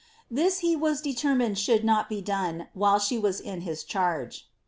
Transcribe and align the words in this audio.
This 0.31 0.61
he 0.65 0.75
waa 0.75 0.95
determined 1.03 1.59
should 1.59 1.83
not 1.85 2.09
be 2.09 2.23
done 2.23 2.69
while 2.73 2.97
she 2.97 3.19
was 3.19 3.39
in 3.39 3.61
his 3.61 3.83
charge. 3.83 4.47